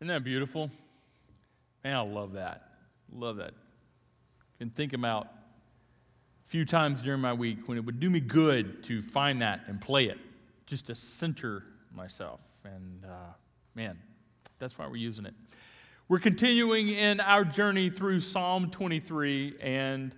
[0.00, 0.70] Isn't that beautiful?
[1.84, 2.68] Man, I love that.
[3.12, 3.54] Love that.
[4.60, 8.82] And think about a few times during my week when it would do me good
[8.84, 10.18] to find that and play it,
[10.66, 11.62] just to center
[11.94, 12.40] myself.
[12.64, 13.32] And uh,
[13.74, 13.98] man,
[14.58, 15.34] that's why we're using it.
[16.08, 20.14] We're continuing in our journey through Psalm 23, and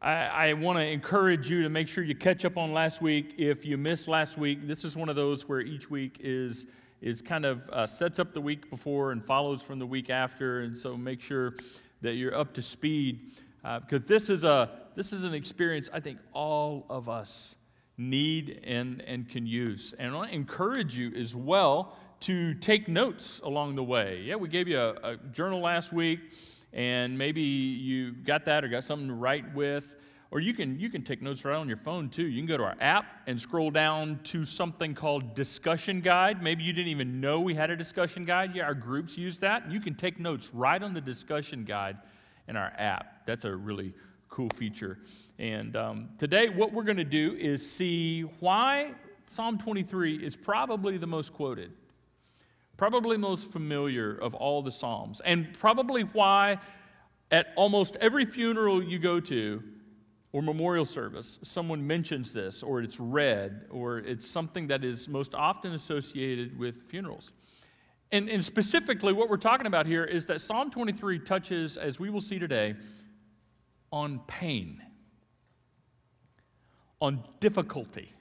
[0.00, 3.34] I, I want to encourage you to make sure you catch up on last week.
[3.38, 6.66] If you missed last week, this is one of those where each week is
[7.06, 10.62] is kind of uh, sets up the week before and follows from the week after,
[10.62, 11.54] and so make sure
[12.02, 13.30] that you're up to speed
[13.64, 17.54] uh, because this is a this is an experience I think all of us
[17.96, 23.76] need and and can use, and I encourage you as well to take notes along
[23.76, 24.22] the way.
[24.24, 26.18] Yeah, we gave you a, a journal last week,
[26.72, 29.94] and maybe you got that or got something to write with.
[30.36, 32.26] Or you can, you can take notes right on your phone too.
[32.26, 36.42] You can go to our app and scroll down to something called Discussion Guide.
[36.42, 38.54] Maybe you didn't even know we had a discussion guide.
[38.54, 39.70] Yeah, our groups use that.
[39.70, 41.96] You can take notes right on the discussion guide
[42.48, 43.24] in our app.
[43.24, 43.94] That's a really
[44.28, 44.98] cool feature.
[45.38, 48.92] And um, today, what we're going to do is see why
[49.24, 51.72] Psalm 23 is probably the most quoted,
[52.76, 56.58] probably most familiar of all the Psalms, and probably why
[57.30, 59.62] at almost every funeral you go to,
[60.36, 65.34] or memorial service, someone mentions this, or it's read, or it's something that is most
[65.34, 67.32] often associated with funerals.
[68.12, 72.10] And, and, specifically, what we're talking about here is that Psalm 23 touches, as we
[72.10, 72.74] will see today,
[73.90, 74.82] on pain,
[77.00, 78.12] on difficulty,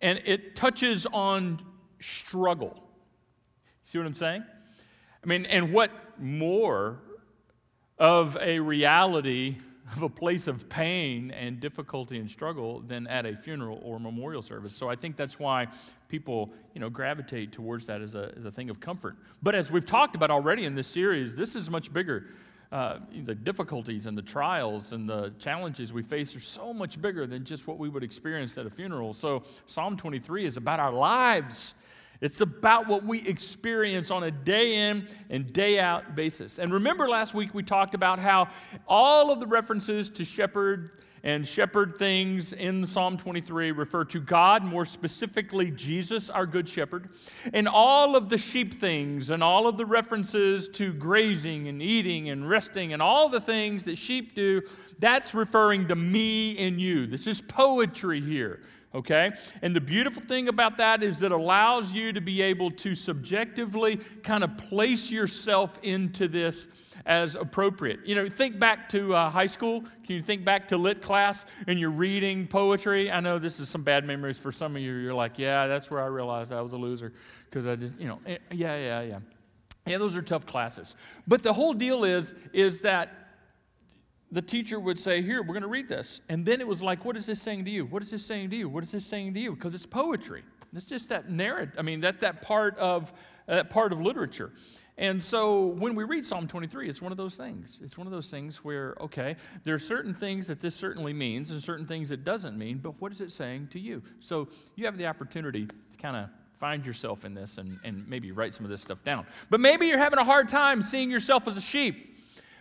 [0.00, 1.60] and it touches on
[1.98, 2.80] struggle.
[3.82, 4.44] See what I'm saying?
[5.24, 7.00] I mean, and what more
[7.98, 9.56] of a reality
[9.94, 14.42] of a place of pain and difficulty and struggle than at a funeral or memorial
[14.42, 14.74] service.
[14.74, 15.68] So I think that's why
[16.08, 19.16] people, you know, gravitate towards that as a, as a thing of comfort.
[19.42, 22.26] But as we've talked about already in this series, this is much bigger.
[22.72, 27.24] Uh, the difficulties and the trials and the challenges we face are so much bigger
[27.24, 29.12] than just what we would experience at a funeral.
[29.12, 31.76] So Psalm 23 is about our lives
[32.20, 36.58] it's about what we experience on a day in and day out basis.
[36.58, 38.48] And remember last week we talked about how
[38.86, 40.90] all of the references to shepherd
[41.26, 47.08] and shepherd things in Psalm 23 refer to God, more specifically Jesus, our good shepherd.
[47.52, 52.30] And all of the sheep things and all of the references to grazing and eating
[52.30, 54.62] and resting and all the things that sheep do,
[55.00, 57.08] that's referring to me and you.
[57.08, 58.60] This is poetry here
[58.94, 59.32] okay?
[59.62, 63.96] And the beautiful thing about that is it allows you to be able to subjectively
[64.22, 66.68] kind of place yourself into this
[67.04, 68.00] as appropriate.
[68.04, 69.82] You know, think back to uh, high school.
[69.82, 73.10] Can you think back to lit class and you're reading poetry?
[73.10, 74.94] I know this is some bad memories for some of you.
[74.94, 77.12] You're like, yeah, that's where I realized I was a loser
[77.50, 79.18] because I did, you know, eh, yeah, yeah, yeah.
[79.86, 80.96] Yeah, those are tough classes.
[81.28, 83.25] But the whole deal is, is that
[84.36, 86.20] the teacher would say, Here, we're going to read this.
[86.28, 87.86] And then it was like, What is this saying to you?
[87.86, 88.68] What is this saying to you?
[88.68, 89.52] What is this saying to you?
[89.52, 90.42] Because it's poetry.
[90.74, 91.74] It's just that narrative.
[91.78, 93.14] I mean, that, that part of
[93.46, 94.52] that part of literature.
[94.98, 97.80] And so when we read Psalm 23, it's one of those things.
[97.82, 101.50] It's one of those things where, okay, there are certain things that this certainly means
[101.50, 104.02] and certain things it doesn't mean, but what is it saying to you?
[104.20, 108.32] So you have the opportunity to kind of find yourself in this and, and maybe
[108.32, 109.24] write some of this stuff down.
[109.48, 112.15] But maybe you're having a hard time seeing yourself as a sheep.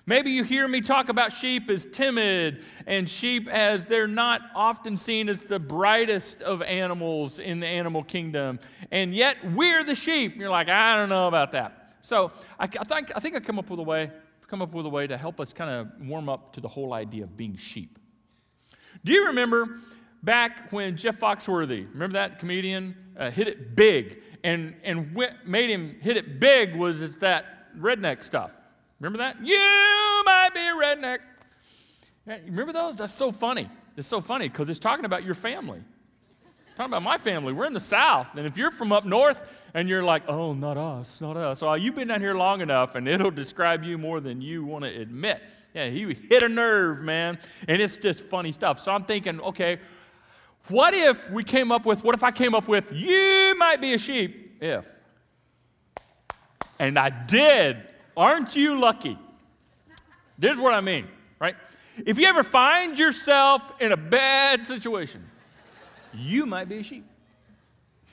[0.07, 4.97] Maybe you hear me talk about sheep as timid and sheep as they're not often
[4.97, 8.59] seen as the brightest of animals in the animal kingdom.
[8.91, 10.35] And yet we're the sheep.
[10.35, 11.95] You're like, I don't know about that.
[12.01, 14.11] So I, I think, I think I come up with a way,
[14.47, 16.93] come up with a way to help us kind of warm up to the whole
[16.93, 17.97] idea of being sheep.
[19.03, 19.79] Do you remember
[20.21, 24.21] back when Jeff Foxworthy, remember that comedian, uh, hit it big?
[24.43, 28.55] And, and what made him hit it big was it's that redneck stuff.
[28.99, 29.43] Remember that?
[29.43, 31.19] You might be a redneck.
[32.27, 32.97] Yeah, remember those?
[32.97, 33.69] That's so funny.
[33.97, 35.81] It's so funny because it's talking about your family.
[36.75, 37.53] talking about my family.
[37.53, 38.35] We're in the South.
[38.35, 39.39] And if you're from up north
[39.73, 41.63] and you're like, oh, not us, not us.
[41.63, 44.83] Oh, you've been down here long enough and it'll describe you more than you want
[44.83, 45.41] to admit.
[45.73, 47.39] Yeah, he hit a nerve, man.
[47.67, 48.81] And it's just funny stuff.
[48.81, 49.79] So I'm thinking, okay,
[50.67, 53.93] what if we came up with, what if I came up with, you might be
[53.93, 54.89] a sheep if?
[56.77, 57.77] And I did.
[58.17, 59.17] Aren't you lucky?
[60.37, 61.07] This is what I mean,
[61.39, 61.55] right?
[62.05, 65.25] If you ever find yourself in a bad situation,
[66.13, 67.05] you might be a sheep.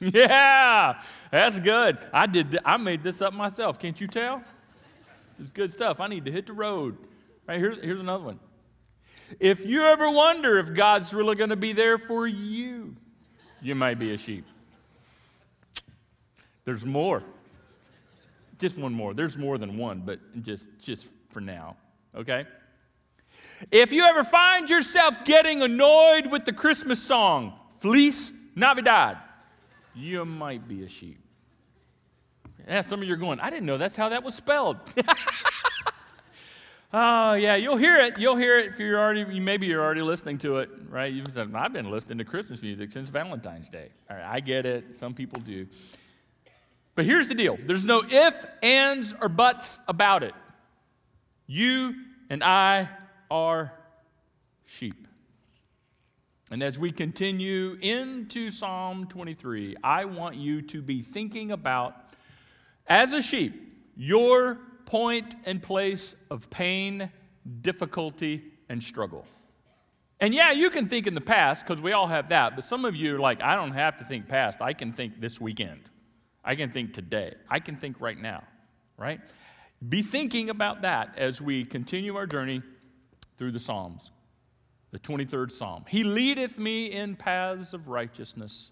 [0.01, 1.01] Yeah,
[1.31, 1.97] that's good.
[2.13, 2.51] I did.
[2.51, 3.79] Th- I made this up myself.
[3.79, 4.43] Can't you tell?
[5.31, 6.01] This is good stuff.
[6.01, 6.99] I need to hit the road.
[7.47, 8.41] Right here's here's another one.
[9.39, 12.97] If you ever wonder if God's really going to be there for you,
[13.61, 14.45] you might be a sheep.
[16.65, 17.23] There's more.
[18.63, 19.13] Just one more.
[19.13, 21.77] There's more than one, but just, just for now,
[22.15, 22.47] okay?
[23.73, 29.19] If you ever find yourself getting annoyed with the Christmas song, Fleece Navidad,
[29.97, 31.19] you might be a sheep.
[32.69, 34.77] Yeah, some of you are going, I didn't know that's how that was spelled.
[36.95, 38.19] Oh yeah, you'll hear it.
[38.19, 39.41] You'll hear it if you're already.
[39.41, 41.11] Maybe you're already listening to it, right?
[41.11, 44.67] You've said, "I've been listening to Christmas music since Valentine's Day." All right, I get
[44.67, 44.95] it.
[44.95, 45.67] Some people do.
[46.95, 50.35] But here's the deal: there's no if, ands, or buts about it.
[51.47, 51.95] You
[52.31, 52.89] and I
[53.31, 53.73] are
[54.65, 55.09] sheep.
[56.51, 61.97] And as we continue into Psalm 23, I want you to be thinking about,
[62.87, 67.11] as a sheep, your point and place of pain,
[67.63, 69.25] difficulty, and struggle.
[70.21, 72.85] And yeah, you can think in the past because we all have that, but some
[72.85, 74.61] of you are like, I don't have to think past.
[74.61, 75.81] I can think this weekend.
[76.45, 77.35] I can think today.
[77.49, 78.45] I can think right now,
[78.97, 79.21] right?
[79.87, 82.63] Be thinking about that as we continue our journey
[83.37, 84.11] through the Psalms.
[84.91, 85.85] The 23rd Psalm.
[85.89, 88.71] He leadeth me in paths of righteousness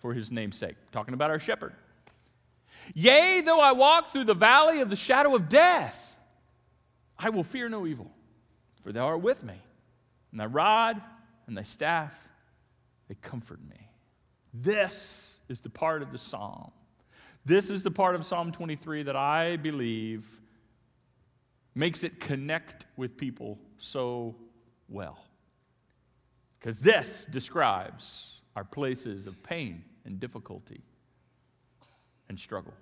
[0.00, 0.76] for his name's sake.
[0.92, 1.72] Talking about our shepherd.
[2.92, 6.18] Yea, though I walk through the valley of the shadow of death,
[7.18, 8.10] I will fear no evil,
[8.82, 9.54] for thou art with me.
[10.30, 11.00] And thy rod
[11.46, 12.28] and thy staff,
[13.08, 13.88] they comfort me.
[14.52, 16.70] This is the part of the psalm.
[17.44, 20.40] This is the part of Psalm 23 that I believe
[21.74, 24.34] makes it connect with people so
[24.88, 25.18] well.
[26.58, 30.82] Because this describes our places of pain and difficulty
[32.28, 32.74] and struggle.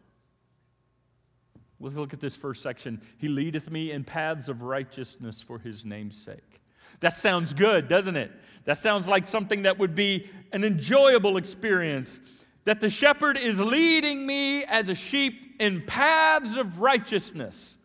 [1.80, 3.00] Let's look at this first section.
[3.18, 6.60] He leadeth me in paths of righteousness for his name's sake.
[7.00, 8.30] That sounds good, doesn't it?
[8.64, 12.20] That sounds like something that would be an enjoyable experience.
[12.64, 17.78] That the shepherd is leading me as a sheep in paths of righteousness.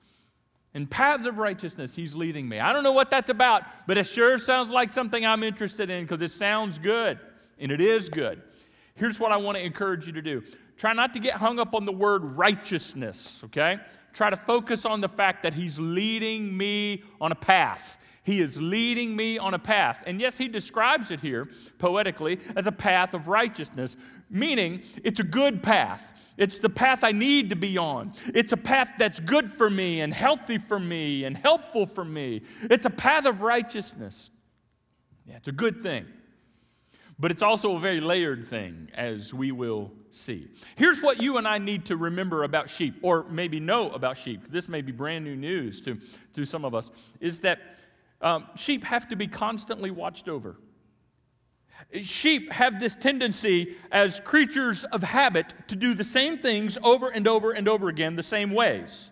[0.74, 2.60] In paths of righteousness, he's leading me.
[2.60, 6.04] I don't know what that's about, but it sure sounds like something I'm interested in
[6.04, 7.20] because it sounds good,
[7.58, 8.44] and it is good.
[8.94, 10.44] Here's what I want to encourage you to do
[10.76, 13.80] Try not to get hung up on the word righteousness, okay?
[14.18, 18.04] Try to focus on the fact that He's leading me on a path.
[18.24, 20.02] He is leading me on a path.
[20.08, 21.48] And yes, he describes it here
[21.78, 23.96] poetically as a path of righteousness,
[24.28, 26.34] meaning it's a good path.
[26.36, 28.14] It's the path I need to be on.
[28.34, 32.42] It's a path that's good for me and healthy for me and helpful for me.
[32.64, 34.32] It's a path of righteousness.
[35.28, 36.08] Yeah, it's a good thing.
[37.20, 40.48] But it's also a very layered thing, as we will see.
[40.76, 44.48] Here's what you and I need to remember about sheep, or maybe know about sheep.
[44.48, 45.98] This may be brand new news to,
[46.34, 47.60] to some of us, is that
[48.22, 50.58] um, sheep have to be constantly watched over.
[52.02, 57.28] Sheep have this tendency as creatures of habit to do the same things over and
[57.28, 59.12] over and over again, the same ways.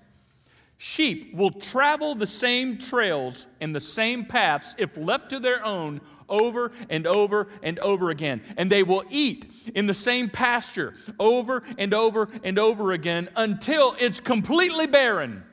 [0.77, 6.01] Sheep will travel the same trails and the same paths if left to their own
[6.27, 8.41] over and over and over again.
[8.57, 13.95] And they will eat in the same pasture over and over and over again until
[13.99, 15.43] it's completely barren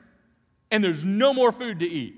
[0.71, 2.15] and there's no more food to eat.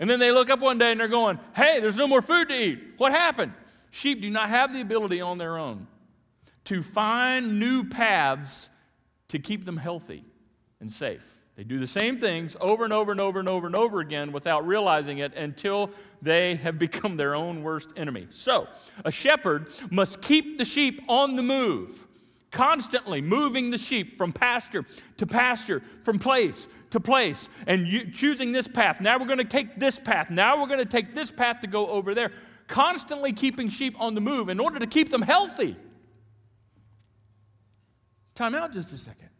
[0.00, 2.48] And then they look up one day and they're going, Hey, there's no more food
[2.48, 2.80] to eat.
[2.96, 3.52] What happened?
[3.90, 5.86] Sheep do not have the ability on their own
[6.64, 8.68] to find new paths
[9.28, 10.24] to keep them healthy
[10.80, 11.37] and safe.
[11.58, 14.30] They do the same things over and over and over and over and over again
[14.30, 15.90] without realizing it until
[16.22, 18.28] they have become their own worst enemy.
[18.30, 18.68] So,
[19.04, 22.06] a shepherd must keep the sheep on the move,
[22.52, 24.84] constantly moving the sheep from pasture
[25.16, 29.00] to pasture, from place to place, and you, choosing this path.
[29.00, 30.30] Now we're going to take this path.
[30.30, 32.30] Now we're going to take this path to go over there.
[32.68, 35.74] Constantly keeping sheep on the move in order to keep them healthy.
[38.36, 39.30] Time out just a second.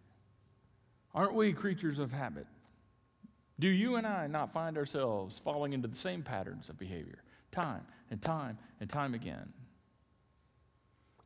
[1.15, 2.47] Aren't we creatures of habit?
[3.61, 7.87] Do you and I not find ourselves falling into the same patterns of behavior time
[8.11, 9.53] and time and time again?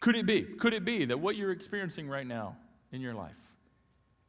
[0.01, 0.43] Could it be?
[0.43, 2.57] Could it be that what you're experiencing right now
[2.91, 3.37] in your life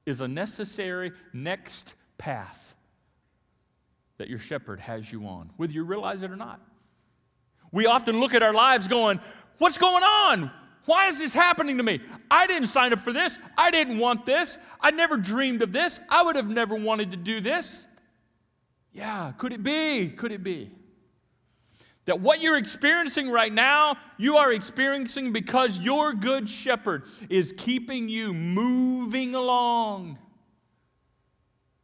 [0.05, 2.75] is a necessary next path
[4.17, 6.59] that your shepherd has you on, whether you realize it or not?
[7.71, 9.19] We often look at our lives going,
[9.57, 10.51] What's going on?
[10.85, 12.01] Why is this happening to me?
[12.29, 13.39] I didn't sign up for this.
[13.57, 14.57] I didn't want this.
[14.81, 15.99] I never dreamed of this.
[16.09, 17.87] I would have never wanted to do this.
[18.91, 20.09] Yeah, could it be?
[20.09, 20.71] Could it be?
[22.05, 28.09] That what you're experiencing right now, you are experiencing because your good shepherd is keeping
[28.09, 30.17] you moving along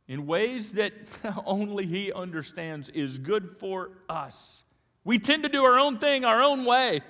[0.09, 0.93] in ways that
[1.45, 4.65] only he understands is good for us.
[5.05, 7.01] We tend to do our own thing our own way.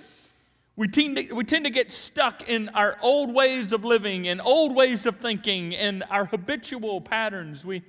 [0.80, 4.40] We tend, to, we tend to get stuck in our old ways of living and
[4.40, 7.66] old ways of thinking and our habitual patterns.
[7.66, 7.84] We,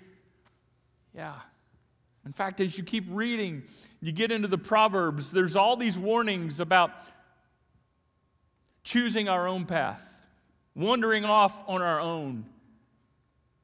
[1.15, 1.37] yeah.
[2.27, 3.63] In fact, as you keep reading,
[4.01, 6.91] you get into the Proverbs, there's all these warnings about
[8.83, 10.21] choosing our own path,
[10.75, 12.45] wandering off on our own.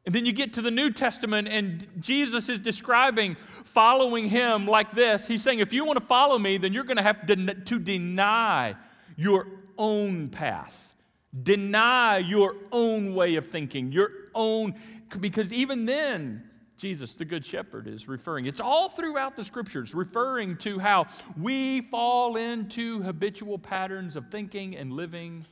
[0.05, 4.93] And then you get to the New Testament, and Jesus is describing following him like
[4.93, 5.27] this.
[5.27, 8.77] He's saying, if you want to follow me, then you're going to have to deny
[9.17, 10.95] your own path.
[11.43, 14.75] Deny your own way of thinking, your own,
[15.21, 18.47] because even then, Jesus, the Good Shepherd, is referring.
[18.47, 21.07] It's all throughout the scriptures, referring to how
[21.39, 25.45] we fall into habitual patterns of thinking and living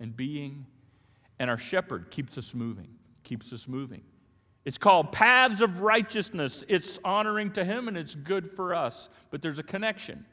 [0.00, 0.66] and being,
[1.38, 2.88] and our shepherd keeps us moving,
[3.22, 4.02] keeps us moving.
[4.64, 6.62] It's called paths of righteousness.
[6.68, 9.08] It's honoring to him and it's good for us.
[9.30, 10.26] But there's a connection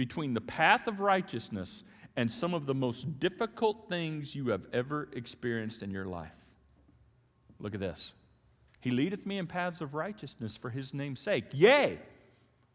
[0.00, 1.84] between the path of righteousness
[2.16, 6.32] and some of the most difficult things you have ever experienced in your life.
[7.58, 8.14] Look at this.
[8.80, 11.44] He leadeth me in paths of righteousness for his name's sake.
[11.52, 11.98] Yea,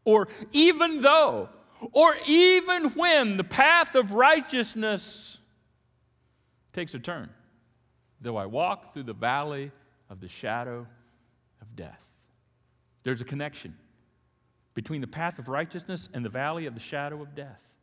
[0.03, 1.49] or even though,
[1.93, 5.39] or even when the path of righteousness
[6.73, 7.31] takes a turn,
[8.21, 9.71] though I walk through the valley
[10.11, 10.85] of the shadow
[11.59, 12.05] of death.
[13.01, 13.75] There's a connection
[14.75, 17.73] between the path of righteousness and the valley of the shadow of death.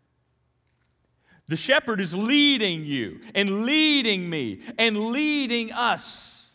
[1.48, 6.50] The shepherd is leading you and leading me and leading us.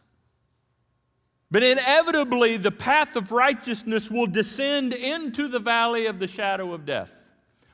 [1.50, 6.86] But inevitably, the path of righteousness will descend into the valley of the shadow of
[6.86, 7.26] death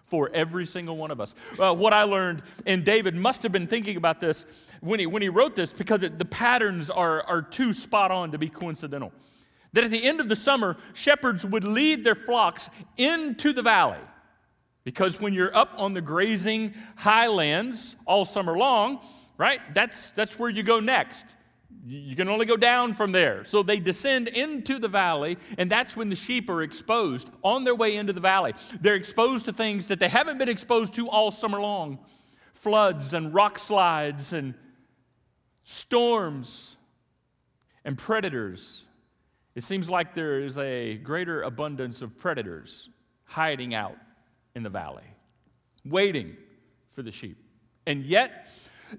[0.06, 1.34] for every single one of us.
[1.60, 4.46] Uh, what I learned, and David must have been thinking about this
[4.80, 8.32] when he, when he wrote this because it, the patterns are, are too spot on
[8.32, 9.12] to be coincidental
[9.74, 14.00] that at the end of the summer, shepherds would lead their flocks into the valley.
[14.84, 19.00] Because when you're up on the grazing highlands all summer long,
[19.38, 21.26] right, that's, that's where you go next.
[21.86, 23.44] You can only go down from there.
[23.44, 27.76] So they descend into the valley, and that's when the sheep are exposed on their
[27.76, 28.54] way into the valley.
[28.80, 32.00] They're exposed to things that they haven't been exposed to all summer long
[32.54, 34.54] floods and rock slides and
[35.66, 36.78] storms
[37.84, 38.88] and predators
[39.56, 42.90] it seems like there is a greater abundance of predators
[43.26, 43.98] hiding out
[44.56, 45.04] in the valley,
[45.86, 46.36] waiting
[46.92, 47.38] for the sheep.
[47.86, 48.50] And yet,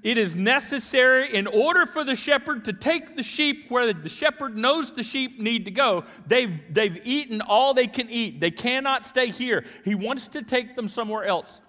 [0.02, 4.56] it is necessary in order for the shepherd to take the sheep where the shepherd
[4.56, 6.04] knows the sheep need to go.
[6.26, 9.64] They've, they've eaten all they can eat, they cannot stay here.
[9.84, 11.60] He wants to take them somewhere else.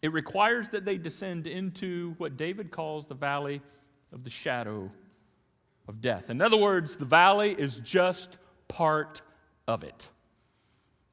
[0.00, 3.60] It requires that they descend into what David calls the valley
[4.12, 4.90] of the shadow
[5.88, 6.30] of death.
[6.30, 9.22] In other words, the valley is just part
[9.66, 10.10] of it.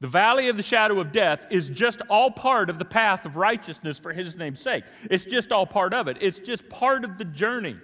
[0.02, 3.38] The valley of the shadow of death is just all part of the path of
[3.38, 4.84] righteousness for his name's sake.
[5.10, 6.18] It's just all part of it.
[6.20, 7.78] It's just part of the journey.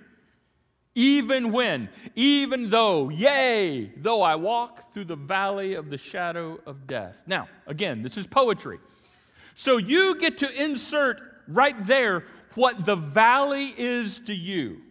[0.93, 6.86] Even when, even though, yea, though I walk through the valley of the shadow of
[6.86, 7.24] death.
[7.27, 8.79] Now, again, this is poetry.
[9.55, 14.81] So you get to insert right there what the valley is to you.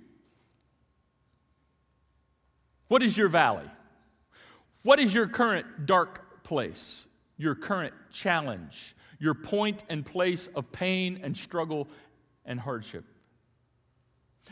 [2.91, 3.71] What is your valley?
[4.83, 7.07] What is your current dark place?
[7.37, 8.97] Your current challenge?
[9.21, 11.87] Your point and place of pain and struggle
[12.45, 13.05] and hardship?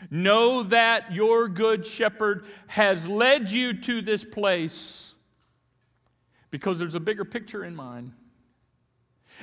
[0.09, 5.15] Know that your good shepherd has led you to this place
[6.53, 8.13] because there's a bigger picture in mind.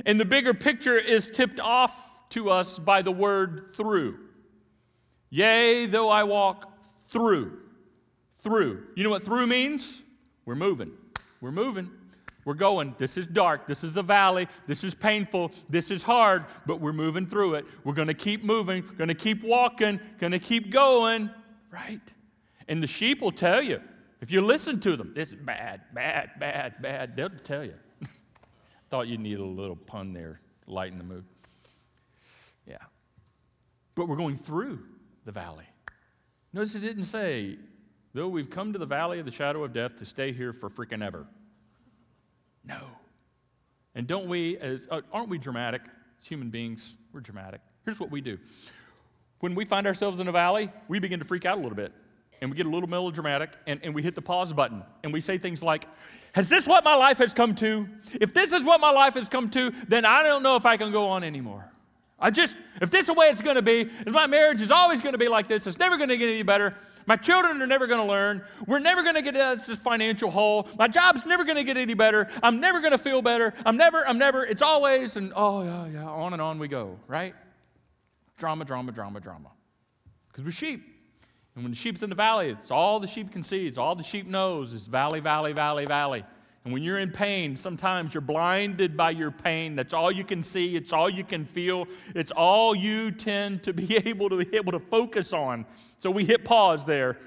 [0.05, 4.19] And the bigger picture is tipped off to us by the word through.
[5.29, 6.71] Yea, though I walk
[7.09, 7.59] through
[8.45, 8.83] through.
[8.95, 10.03] You know what through means?
[10.45, 10.91] We're moving.
[11.41, 11.89] We're moving.
[12.45, 12.93] We're going.
[12.99, 13.65] This is dark.
[13.65, 14.47] This is a valley.
[14.67, 15.51] This is painful.
[15.67, 17.65] This is hard, but we're moving through it.
[17.83, 21.31] We're going to keep moving, going to keep walking, going to keep going,
[21.71, 21.99] right?
[22.67, 23.81] And the sheep will tell you,
[24.21, 27.15] if you listen to them, this is bad, bad, bad, bad.
[27.15, 27.73] They'll tell you.
[28.91, 31.25] Thought you needed a little pun there, lighten the mood.
[32.67, 32.77] Yeah.
[33.95, 34.83] But we're going through
[35.25, 35.65] the valley.
[36.53, 37.57] Notice it didn't say
[38.15, 40.69] Though we've come to the valley of the shadow of death to stay here for
[40.69, 41.27] freaking ever.
[42.63, 42.79] No.
[43.93, 45.81] And don't we, as, uh, aren't we dramatic
[46.21, 46.95] as human beings?
[47.11, 47.59] We're dramatic.
[47.83, 48.39] Here's what we do
[49.41, 51.91] when we find ourselves in a valley, we begin to freak out a little bit.
[52.39, 55.19] And we get a little melodramatic and, and we hit the pause button and we
[55.19, 55.85] say things like,
[56.33, 57.85] Has this what my life has come to?
[58.13, 60.77] If this is what my life has come to, then I don't know if I
[60.77, 61.69] can go on anymore.
[62.17, 64.71] I just, if this is the way it's going to be, if my marriage is
[64.71, 66.73] always going to be like this, it's never going to get any better.
[67.07, 68.41] My children are never going to learn.
[68.65, 70.67] We're never going to get out of this financial hole.
[70.79, 72.29] My job's never going to get any better.
[72.41, 73.53] I'm never going to feel better.
[73.65, 76.97] I'm never, I'm never, it's always, and oh, yeah, yeah, on and on we go,
[77.07, 77.35] right?
[78.37, 79.51] Drama, drama, drama, drama.
[80.27, 80.83] Because we're sheep.
[81.55, 83.95] And when the sheep's in the valley, it's all the sheep can see, it's all
[83.95, 86.25] the sheep knows is valley, valley, valley, valley.
[86.65, 89.75] And when you're in pain, sometimes you're blinded by your pain.
[89.75, 93.73] That's all you can see, it's all you can feel, it's all you tend to
[93.73, 95.67] be able to be able to focus on.
[95.99, 97.19] So we hit pause there.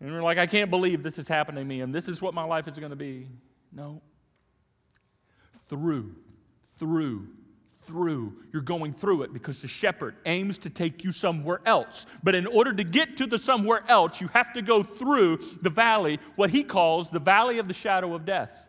[0.00, 2.34] And we're like, I can't believe this is happening to me, and this is what
[2.34, 3.28] my life is going to be.
[3.72, 4.00] No.
[5.66, 6.14] Through,
[6.78, 7.28] through,
[7.88, 8.34] through.
[8.52, 12.04] You're going through it because the shepherd aims to take you somewhere else.
[12.22, 15.70] But in order to get to the somewhere else, you have to go through the
[15.70, 18.68] valley, what he calls the valley of the shadow of death.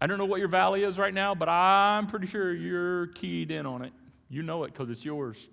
[0.00, 3.50] I don't know what your valley is right now, but I'm pretty sure you're keyed
[3.50, 3.92] in on it.
[4.28, 5.48] You know it because it's yours.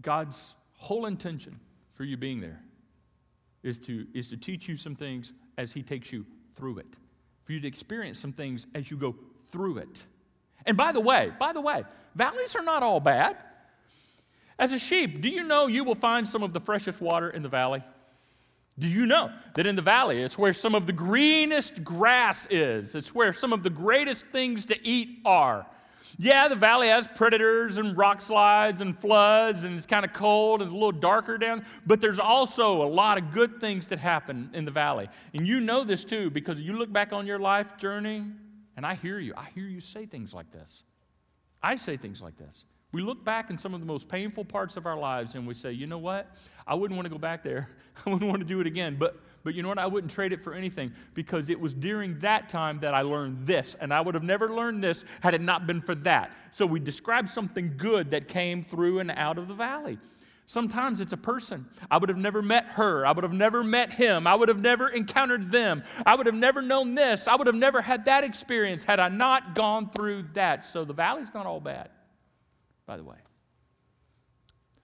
[0.00, 1.58] God's whole intention
[1.94, 2.62] for you being there
[3.64, 6.24] is to, is to teach you some things as He takes you
[6.54, 6.96] through it
[7.44, 9.14] for you to experience some things as you go
[9.48, 10.04] through it.
[10.66, 11.84] And by the way, by the way,
[12.14, 13.36] valleys are not all bad.
[14.58, 17.42] As a sheep, do you know you will find some of the freshest water in
[17.42, 17.82] the valley?
[18.78, 22.94] Do you know that in the valley it's where some of the greenest grass is?
[22.94, 25.66] It's where some of the greatest things to eat are.
[26.18, 30.60] Yeah, the valley has predators and rock slides and floods, and it's kind of cold
[30.60, 33.98] and it's a little darker down, but there's also a lot of good things that
[33.98, 35.08] happen in the valley.
[35.34, 38.26] And you know this too because you look back on your life journey,
[38.76, 39.34] and I hear you.
[39.36, 40.82] I hear you say things like this.
[41.62, 42.64] I say things like this.
[42.92, 45.54] We look back in some of the most painful parts of our lives and we
[45.54, 46.36] say, you know what?
[46.66, 47.68] I wouldn't want to go back there.
[48.06, 48.96] I wouldn't want to do it again.
[48.98, 49.78] But but you know what?
[49.78, 53.46] I wouldn't trade it for anything because it was during that time that I learned
[53.46, 53.74] this.
[53.74, 56.32] And I would have never learned this had it not been for that.
[56.52, 59.98] So we describe something good that came through and out of the valley.
[60.46, 61.66] Sometimes it's a person.
[61.90, 63.06] I would have never met her.
[63.06, 64.26] I would have never met him.
[64.26, 65.82] I would have never encountered them.
[66.04, 67.26] I would have never known this.
[67.26, 70.66] I would have never had that experience had I not gone through that.
[70.66, 71.90] So the valley's not all bad,
[72.86, 73.16] by the way.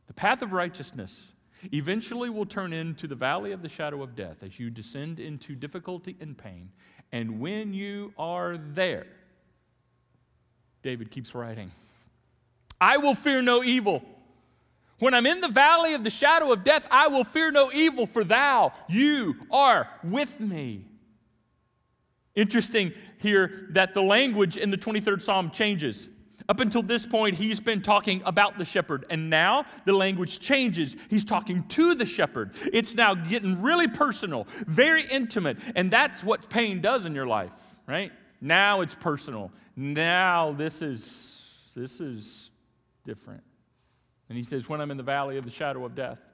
[0.06, 1.32] The path of righteousness
[1.72, 5.54] eventually will turn into the valley of the shadow of death as you descend into
[5.54, 6.70] difficulty and pain.
[7.12, 9.06] And when you are there,
[10.82, 11.70] David keeps writing,
[12.80, 14.02] I will fear no evil.
[14.98, 18.06] When I'm in the valley of the shadow of death, I will fear no evil,
[18.06, 20.84] for thou, you are with me.
[22.34, 26.08] Interesting here that the language in the 23rd Psalm changes.
[26.48, 30.96] Up until this point, he's been talking about the shepherd, and now the language changes.
[31.10, 32.52] He's talking to the shepherd.
[32.72, 37.54] It's now getting really personal, very intimate, and that's what pain does in your life,
[37.86, 38.12] right?
[38.40, 39.52] Now it's personal.
[39.76, 42.50] Now this is this is
[43.04, 43.42] different.
[44.28, 46.24] And he says, When I'm in the valley of the shadow of death,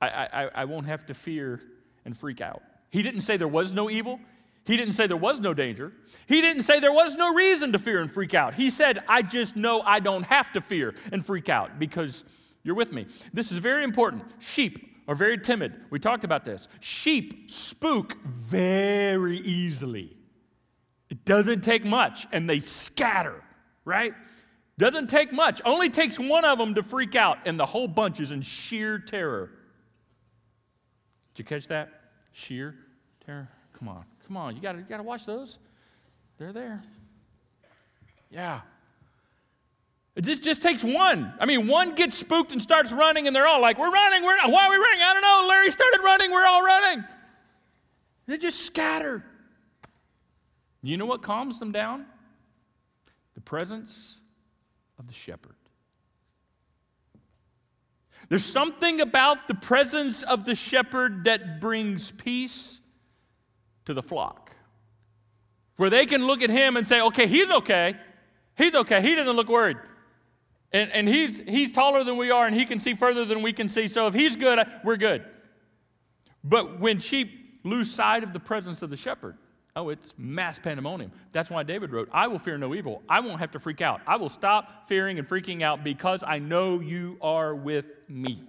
[0.00, 1.60] I, I, I won't have to fear
[2.04, 2.62] and freak out.
[2.90, 4.20] He didn't say there was no evil.
[4.66, 5.92] He didn't say there was no danger.
[6.26, 8.54] He didn't say there was no reason to fear and freak out.
[8.54, 12.24] He said, I just know I don't have to fear and freak out because
[12.62, 13.06] you're with me.
[13.32, 14.24] This is very important.
[14.38, 15.74] Sheep are very timid.
[15.90, 16.66] We talked about this.
[16.80, 20.16] Sheep spook very easily.
[21.10, 23.42] It doesn't take much, and they scatter,
[23.84, 24.14] right?
[24.78, 25.60] Doesn't take much.
[25.66, 28.98] Only takes one of them to freak out, and the whole bunch is in sheer
[28.98, 29.50] terror.
[31.34, 31.90] Did you catch that?
[32.32, 32.74] Sheer
[33.26, 33.50] terror?
[33.74, 34.04] Come on.
[34.26, 35.58] Come on, you got you to watch those.
[36.38, 36.82] They're there.
[38.30, 38.60] Yeah.
[40.16, 41.32] It just, just takes one.
[41.40, 44.36] I mean, one gets spooked and starts running, and they're all like, We're running, we're
[44.46, 45.02] why are we running?
[45.02, 45.46] I don't know.
[45.48, 47.04] Larry started running, we're all running.
[48.26, 49.24] They just scatter.
[50.82, 52.06] You know what calms them down?
[53.34, 54.20] The presence
[54.98, 55.56] of the shepherd.
[58.28, 62.80] There's something about the presence of the shepherd that brings peace
[63.84, 64.52] to the flock.
[65.76, 67.96] Where they can look at him and say, okay, he's okay.
[68.56, 69.02] He's okay.
[69.02, 69.76] He doesn't look worried.
[70.72, 73.52] And, and he's, he's taller than we are and he can see further than we
[73.52, 73.86] can see.
[73.86, 75.24] So if he's good, we're good.
[76.42, 79.36] But when sheep lose sight of the presence of the shepherd,
[79.76, 81.12] oh, it's mass pandemonium.
[81.32, 83.02] That's why David wrote, I will fear no evil.
[83.08, 84.00] I won't have to freak out.
[84.06, 88.42] I will stop fearing and freaking out because I know you are with me.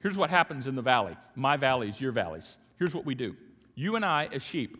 [0.00, 2.58] Here's what happens in the valley my valleys, your valleys.
[2.78, 3.36] Here's what we do
[3.74, 4.76] you and I, as sheep,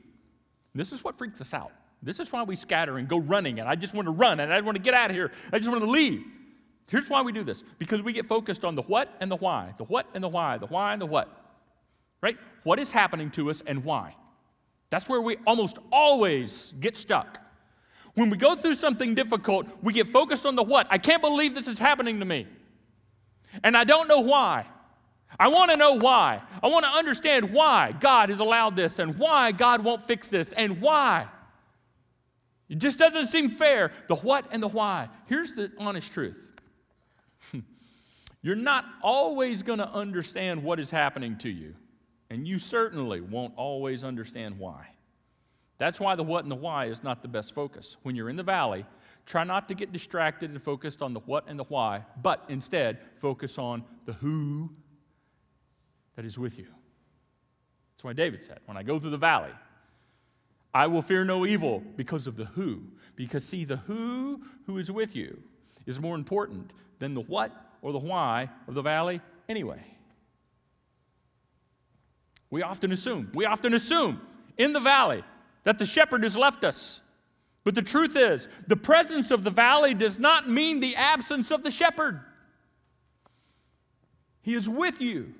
[0.74, 1.72] this is what freaks us out.
[2.02, 4.52] This is why we scatter and go running, and I just want to run, and
[4.52, 5.30] I want to get out of here.
[5.52, 6.24] I just want to leave.
[6.88, 9.74] Here's why we do this because we get focused on the what and the why,
[9.78, 11.28] the what and the why, the why and the what.
[12.20, 12.36] Right?
[12.64, 14.16] What is happening to us and why?
[14.90, 17.38] That's where we almost always get stuck.
[18.14, 20.88] When we go through something difficult, we get focused on the what.
[20.90, 22.48] I can't believe this is happening to me.
[23.62, 24.66] And I don't know why.
[25.38, 26.42] I want to know why.
[26.62, 30.52] I want to understand why God has allowed this and why God won't fix this
[30.52, 31.28] and why.
[32.68, 33.90] It just doesn't seem fair.
[34.06, 35.08] The what and the why.
[35.26, 36.46] Here's the honest truth
[38.42, 41.74] you're not always going to understand what is happening to you,
[42.30, 44.86] and you certainly won't always understand why.
[45.78, 47.96] That's why the what and the why is not the best focus.
[48.02, 48.84] When you're in the valley,
[49.24, 52.98] try not to get distracted and focused on the what and the why, but instead
[53.16, 54.70] focus on the who
[56.20, 56.66] that is with you.
[57.94, 59.54] That's why David said, When I go through the valley,
[60.74, 62.82] I will fear no evil because of the who.
[63.16, 65.42] Because, see, the who who is with you
[65.86, 69.82] is more important than the what or the why of the valley anyway.
[72.50, 74.20] We often assume, we often assume
[74.58, 75.24] in the valley
[75.62, 77.00] that the shepherd has left us.
[77.64, 81.62] But the truth is, the presence of the valley does not mean the absence of
[81.62, 82.20] the shepherd.
[84.42, 85.32] He is with you,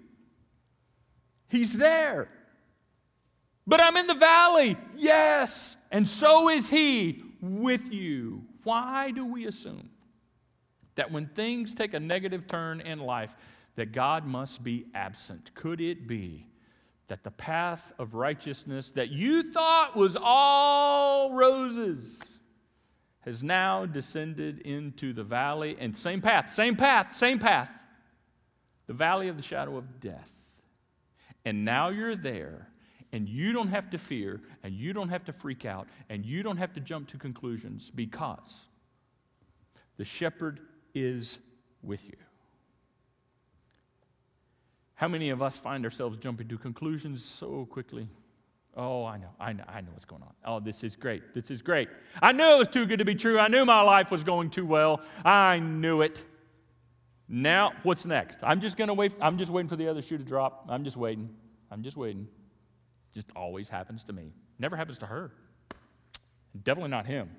[1.50, 2.28] He's there.
[3.66, 8.44] But I'm in the valley, yes, and so is He with you.
[8.64, 9.90] Why do we assume
[10.94, 13.36] that when things take a negative turn in life,
[13.76, 15.54] that God must be absent?
[15.54, 16.46] Could it be
[17.08, 22.38] that the path of righteousness that you thought was all roses
[23.20, 27.72] has now descended into the valley and same path, same path, same path,
[28.86, 30.39] the valley of the shadow of death.
[31.44, 32.68] And now you're there,
[33.12, 36.42] and you don't have to fear, and you don't have to freak out, and you
[36.42, 38.66] don't have to jump to conclusions because
[39.96, 40.60] the shepherd
[40.94, 41.38] is
[41.82, 42.16] with you.
[44.94, 48.06] How many of us find ourselves jumping to conclusions so quickly?
[48.76, 50.32] Oh, I know, I know, I know what's going on.
[50.44, 51.34] Oh, this is great.
[51.34, 51.88] This is great.
[52.22, 53.38] I knew it was too good to be true.
[53.38, 55.00] I knew my life was going too well.
[55.24, 56.24] I knew it.
[57.32, 58.40] Now, what's next?
[58.42, 59.12] I'm just going to wait.
[59.20, 60.66] I'm just waiting for the other shoe to drop.
[60.68, 61.30] I'm just waiting.
[61.70, 62.26] I'm just waiting.
[63.14, 64.32] Just always happens to me.
[64.58, 65.30] Never happens to her.
[66.60, 67.30] Definitely not him.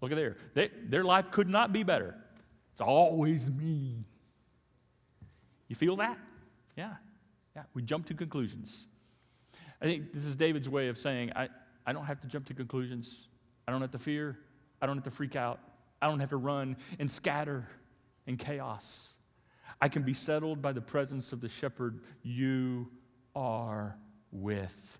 [0.00, 0.36] Look at there.
[0.54, 2.14] They, their life could not be better.
[2.72, 4.06] It's always me.
[5.68, 6.18] You feel that?
[6.74, 6.94] Yeah,
[7.54, 7.64] yeah.
[7.74, 8.86] We jump to conclusions.
[9.82, 11.50] I think this is David's way of saying, I,
[11.86, 13.28] I don't have to jump to conclusions.
[13.68, 14.38] I don't have to fear.
[14.80, 15.60] I don't have to freak out.
[16.00, 17.68] I don't have to run and scatter
[18.26, 19.12] in chaos.
[19.80, 22.00] I can be settled by the presence of the shepherd.
[22.22, 22.90] You
[23.34, 23.96] are
[24.30, 24.98] with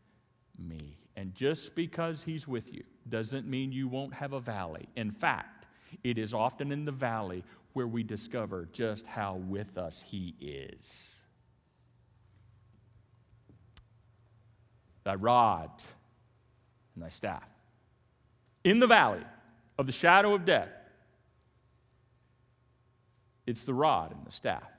[0.58, 0.98] me.
[1.16, 4.88] And just because he's with you doesn't mean you won't have a valley.
[4.96, 5.66] In fact,
[6.02, 11.24] it is often in the valley where we discover just how with us he is.
[15.04, 15.70] thy rod
[16.94, 17.48] and thy staff.
[18.64, 19.22] In the valley
[19.78, 20.70] of the shadow of death,
[23.46, 24.70] it's the rod and the staff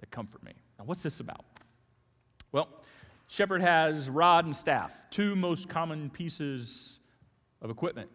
[0.00, 0.52] that comfort me.
[0.78, 1.44] Now, what's this about?
[2.52, 2.68] Well,
[3.26, 7.00] shepherd has rod and staff, two most common pieces
[7.62, 8.10] of equipment,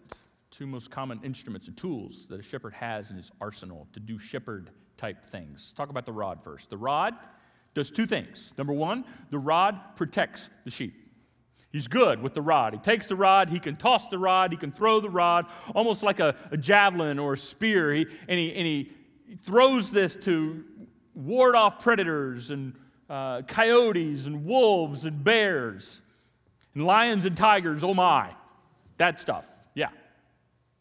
[0.51, 4.17] two most common instruments and tools that a shepherd has in his arsenal to do
[4.17, 5.73] shepherd type things.
[5.75, 6.69] Talk about the rod first.
[6.69, 7.15] The rod
[7.73, 8.53] does two things.
[8.57, 10.93] Number one, the rod protects the sheep.
[11.71, 12.73] He's good with the rod.
[12.73, 16.03] He takes the rod, he can toss the rod, he can throw the rod, almost
[16.03, 17.93] like a, a javelin or a spear.
[17.93, 18.91] He, and, he, and he
[19.37, 20.63] throws this to
[21.13, 22.73] ward off predators and
[23.09, 26.01] uh, coyotes and wolves and bears
[26.73, 27.83] and lions and tigers.
[27.83, 28.31] Oh my,
[28.97, 29.47] that stuff.
[29.75, 29.89] Yeah.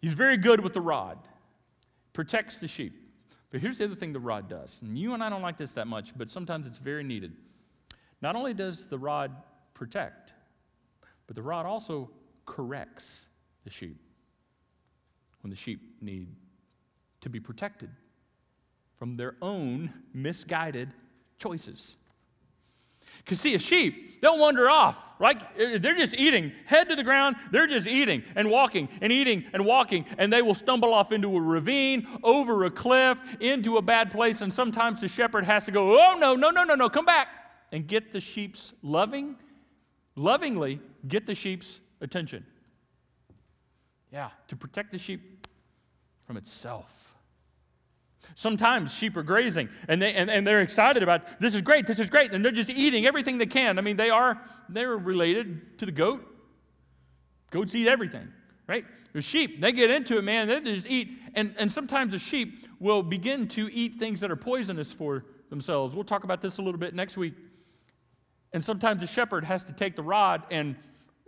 [0.01, 1.19] He's very good with the rod,
[2.13, 2.95] protects the sheep.
[3.51, 4.81] But here's the other thing the rod does.
[4.83, 7.33] And you and I don't like this that much, but sometimes it's very needed.
[8.23, 9.33] Not only does the rod
[9.75, 10.33] protect,
[11.27, 12.11] but the rod also
[12.47, 13.27] corrects
[13.65, 13.97] the sheep
[15.43, 16.29] when the sheep need
[17.21, 17.91] to be protected
[19.01, 20.93] from their own misguided
[21.41, 21.97] choices.
[23.25, 25.15] Because, see, a sheep, they'll wander off.
[25.19, 25.43] right?
[25.57, 29.67] they're just eating, head to the ground, they're just eating and walking and eating and
[29.67, 34.13] walking, and they will stumble off into a ravine, over a cliff, into a bad
[34.13, 37.05] place, and sometimes the shepherd has to go, Oh, no, no, no, no, no, come
[37.05, 37.29] back,
[37.73, 39.35] and get the sheep's loving
[40.21, 42.45] lovingly get the sheep's attention.
[44.13, 45.47] Yeah, to protect the sheep
[46.27, 47.10] from itself.
[48.35, 51.99] Sometimes sheep are grazing and, they, and, and they're excited about this is great, this
[51.99, 53.79] is great, and they're just eating everything they can.
[53.79, 56.27] I mean, they are they're related to the goat.
[57.51, 58.29] Goats eat everything,
[58.69, 58.85] right?
[59.13, 61.11] The sheep, they get into it, man, they just eat.
[61.35, 65.95] And, and sometimes the sheep will begin to eat things that are poisonous for themselves.
[65.95, 67.35] We'll talk about this a little bit next week.
[68.53, 70.77] And sometimes the shepherd has to take the rod and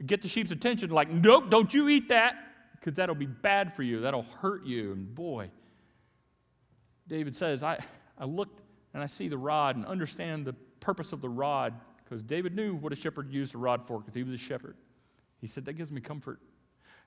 [0.05, 2.37] get the sheep's attention, like, nope, don't you eat that,
[2.79, 4.01] because that'll be bad for you.
[4.01, 4.93] That'll hurt you.
[4.93, 5.51] And boy,
[7.09, 7.79] David says, I,
[8.19, 8.61] I looked
[8.95, 12.75] and I see the rod and understand the purpose of the rod, because David knew
[12.75, 14.77] what a shepherd used a rod for, because he was a shepherd.
[15.41, 16.41] He said, That gives me comfort,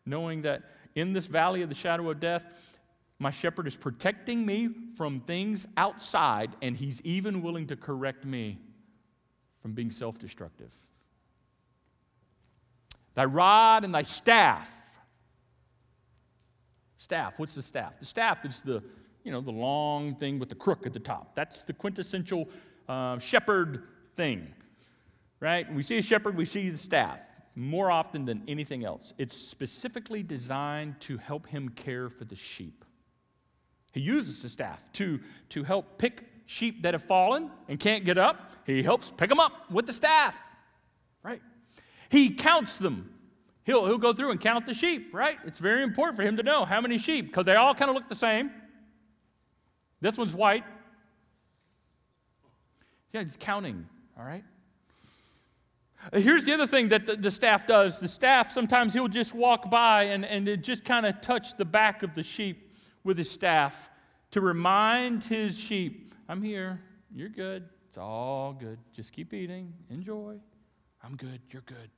[0.05, 0.63] knowing that
[0.95, 2.75] in this valley of the shadow of death,
[3.19, 8.59] my shepherd is protecting me from things outside, and he's even willing to correct me
[9.61, 10.73] from being self destructive.
[13.13, 14.81] Thy rod and thy staff.
[16.97, 17.99] Staff, what's the staff?
[17.99, 18.83] The staff is the,
[19.25, 21.35] you know, the long thing with the crook at the top.
[21.35, 22.47] That's the quintessential
[22.87, 23.83] uh, shepherd
[24.15, 24.53] thing,
[25.39, 25.71] right?
[25.73, 27.19] We see a shepherd, we see the staff
[27.55, 29.13] more often than anything else.
[29.17, 32.85] It's specifically designed to help him care for the sheep.
[33.93, 38.19] He uses the staff to, to help pick sheep that have fallen and can't get
[38.19, 38.51] up.
[38.65, 40.37] He helps pick them up with the staff,
[41.23, 41.41] right?
[42.09, 43.09] He counts them.
[43.63, 45.37] He'll, he'll go through and count the sheep, right?
[45.45, 47.95] It's very important for him to know how many sheep because they all kind of
[47.95, 48.51] look the same.
[50.01, 50.63] This one's white.
[53.13, 54.43] Yeah, he's counting, all right?
[56.11, 57.99] Uh, here's the other thing that the, the, staff does.
[57.99, 62.03] The staff, sometimes he'll just walk by and, and just kind of touch the back
[62.03, 63.89] of the sheep with his staff
[64.31, 66.81] to remind his sheep, I'm here.
[67.13, 67.69] You're good.
[67.87, 68.77] It's all good.
[68.91, 69.73] Just keep eating.
[69.89, 70.35] Enjoy.
[71.01, 71.39] I'm good.
[71.51, 71.89] You're good.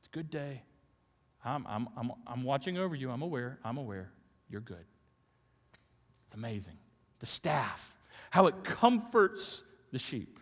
[0.00, 0.62] It's a good day.
[1.44, 3.10] I'm, I'm, I'm, I'm watching over you.
[3.10, 3.58] I'm aware.
[3.64, 4.10] I'm aware.
[4.50, 4.84] You're good.
[6.26, 6.78] It's amazing.
[7.20, 7.96] The staff,
[8.30, 10.38] how it comforts the sheep.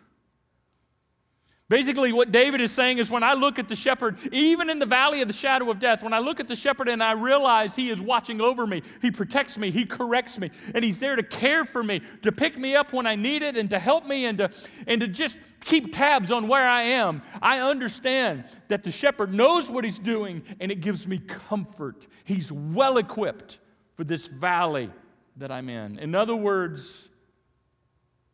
[1.69, 4.85] Basically, what David is saying is when I look at the shepherd, even in the
[4.85, 7.75] valley of the shadow of death, when I look at the shepherd and I realize
[7.75, 11.23] he is watching over me, he protects me, he corrects me, and he's there to
[11.23, 14.27] care for me, to pick me up when I need it, and to help me,
[14.27, 14.49] and to,
[14.87, 19.69] and to just keep tabs on where I am, I understand that the shepherd knows
[19.69, 22.07] what he's doing, and it gives me comfort.
[22.23, 23.59] He's well equipped
[23.91, 24.89] for this valley
[25.37, 25.99] that I'm in.
[25.99, 27.07] In other words,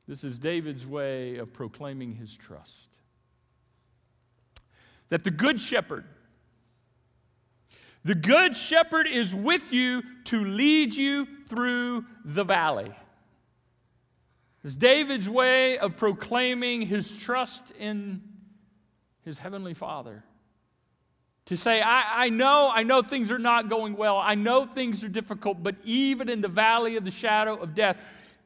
[0.07, 2.89] this is David's way of proclaiming his trust
[5.09, 6.05] that the Good Shepherd,
[8.03, 12.91] the Good Shepherd is with you to lead you through the valley.
[14.63, 18.21] It's David's way of proclaiming his trust in
[19.23, 20.23] his heavenly Father.
[21.47, 24.17] To say, I, I know, I know things are not going well.
[24.17, 28.01] I know things are difficult, but even in the valley of the shadow of death,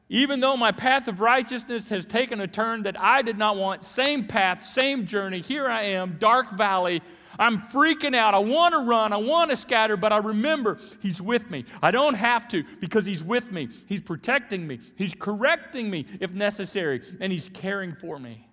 [0.08, 3.84] even though my path of righteousness has taken a turn that I did not want,
[3.84, 7.02] same path, same journey, here I am, dark valley.
[7.38, 8.34] I'm freaking out.
[8.34, 9.12] I want to run.
[9.12, 11.66] I want to scatter, but I remember He's with me.
[11.82, 13.68] I don't have to because He's with me.
[13.86, 14.80] He's protecting me.
[14.96, 18.47] He's correcting me if necessary, and He's caring for me.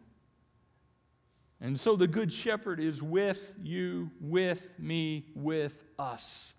[1.61, 6.53] And so the Good Shepherd is with you, with me, with us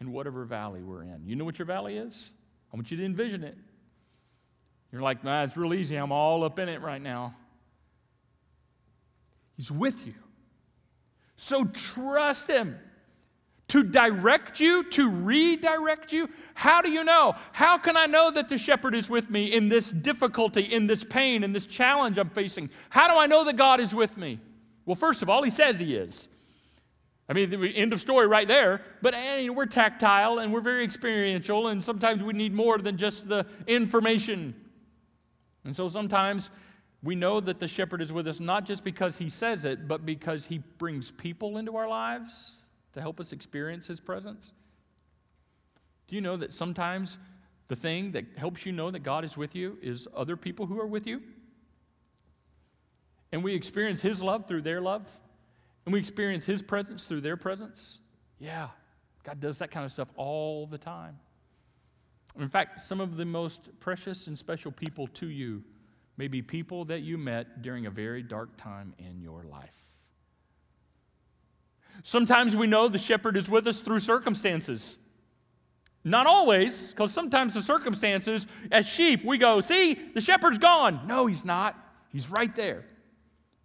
[0.00, 1.22] in whatever valley we're in.
[1.26, 2.32] You know what your valley is?
[2.72, 3.56] I want you to envision it.
[4.92, 5.96] You're like, nah, it's real easy.
[5.96, 7.34] I'm all up in it right now.
[9.56, 10.14] He's with you.
[11.36, 12.78] So trust Him
[13.70, 16.28] to direct you, to redirect you.
[16.54, 17.34] How do you know?
[17.52, 21.04] How can I know that the shepherd is with me in this difficulty, in this
[21.04, 22.70] pain, in this challenge I'm facing?
[22.90, 24.40] How do I know that God is with me?
[24.84, 26.28] Well, first of all, He says He is.
[27.28, 28.82] I mean, end of story right there.
[29.02, 33.28] But eh, we're tactile and we're very experiential, and sometimes we need more than just
[33.28, 34.52] the information.
[35.64, 36.50] And so sometimes
[37.04, 40.04] we know that the shepherd is with us not just because he says it, but
[40.04, 42.59] because he brings people into our lives
[42.92, 44.52] to help us experience his presence.
[46.06, 47.18] Do you know that sometimes
[47.68, 50.80] the thing that helps you know that God is with you is other people who
[50.80, 51.22] are with you?
[53.32, 55.08] And we experience his love through their love,
[55.86, 58.00] and we experience his presence through their presence.
[58.40, 58.68] Yeah,
[59.22, 61.18] God does that kind of stuff all the time.
[62.38, 65.62] In fact, some of the most precious and special people to you
[66.16, 69.89] may be people that you met during a very dark time in your life.
[72.02, 74.98] Sometimes we know the shepherd is with us through circumstances.
[76.02, 81.06] Not always, because sometimes the circumstances, as sheep, we go, see, the shepherd's gone.
[81.06, 81.76] No, he's not.
[82.10, 82.84] He's right there.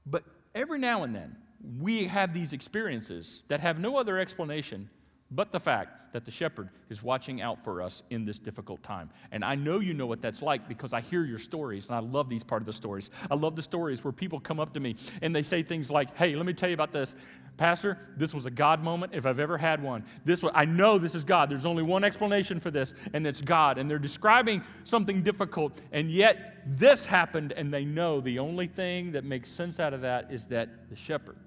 [0.06, 1.38] But every now and then,
[1.80, 4.90] we have these experiences that have no other explanation
[5.32, 9.10] but the fact that the shepherd is watching out for us in this difficult time.
[9.32, 12.00] And I know you know what that's like because I hear your stories, and I
[12.00, 13.10] love these part of the stories.
[13.30, 16.16] I love the stories where people come up to me and they say things like,
[16.16, 17.16] "Hey, let me tell you about this,
[17.58, 17.98] Pastor.
[18.16, 20.06] This was a God moment if I've ever had one.
[20.24, 21.50] This was, I know this is God.
[21.50, 23.78] There's only one explanation for this, and it's God.
[23.78, 29.12] And they're describing something difficult, and yet this happened, and they know the only thing
[29.14, 31.38] that makes sense out of that is that the shepherd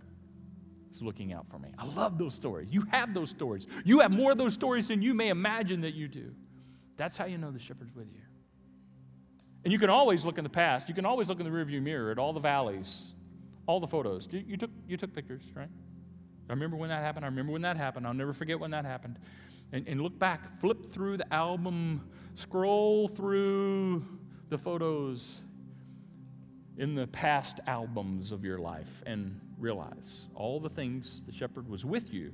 [0.90, 1.68] is looking out for me.
[1.78, 2.68] I love those stories.
[2.70, 3.66] You have those stories.
[3.84, 6.34] You have more of those stories than you may imagine that you do.
[6.96, 8.20] That's how you know the shepherd's with you.
[9.64, 10.88] And you can always look in the past.
[10.88, 13.12] You can always look in the rearview mirror at all the valleys,
[13.66, 14.28] all the photos.
[14.30, 15.68] You, you, took, you took pictures, right?
[16.48, 17.24] I remember when that happened.
[17.24, 18.06] I remember when that happened.
[18.06, 19.18] I'll never forget when that happened.
[19.72, 24.04] And, and look back, flip through the album, scroll through
[24.48, 25.42] the photos
[26.78, 31.84] in the past albums of your life, and realize all the things the shepherd was
[31.84, 32.32] with you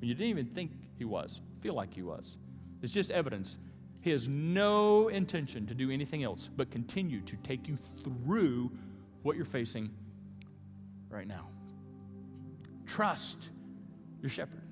[0.00, 2.36] when you didn't even think he was, feel like he was.
[2.82, 3.58] It's just evidence.
[4.00, 8.70] He has no intention to do anything else but continue to take you through
[9.22, 9.90] what you're facing
[11.10, 11.48] right now.
[12.86, 13.50] Trust
[14.22, 14.62] your shepherd.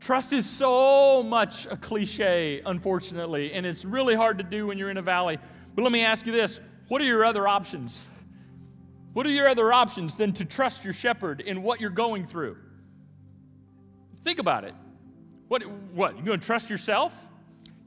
[0.00, 4.90] Trust is so much a cliche, unfortunately, and it's really hard to do when you're
[4.90, 5.38] in a valley.
[5.74, 8.08] But let me ask you this what are your other options?
[9.12, 12.56] What are your other options than to trust your shepherd in what you're going through?
[14.22, 14.74] Think about it.
[15.48, 16.16] What, what?
[16.18, 17.28] You to trust yourself?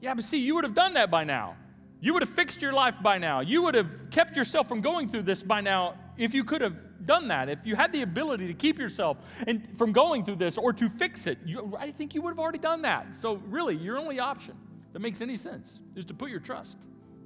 [0.00, 1.56] Yeah, but see, you would have done that by now.
[2.00, 3.40] You would have fixed your life by now.
[3.40, 7.06] You would have kept yourself from going through this by now if you could have
[7.06, 7.48] done that.
[7.48, 10.90] If you had the ability to keep yourself and from going through this or to
[10.90, 13.16] fix it, you, I think you would have already done that.
[13.16, 14.54] So, really, your only option
[14.92, 16.76] that makes any sense is to put your trust